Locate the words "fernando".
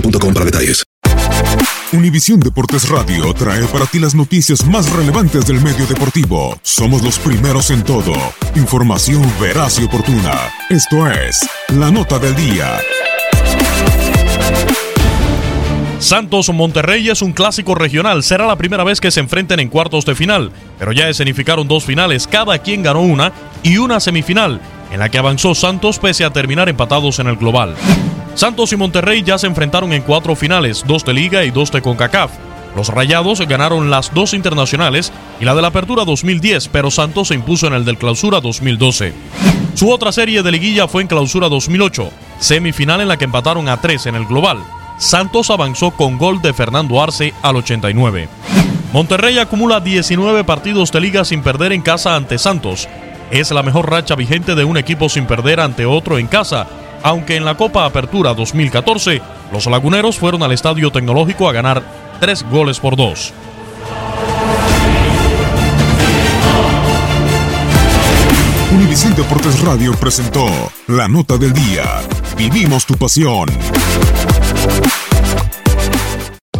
46.52-47.02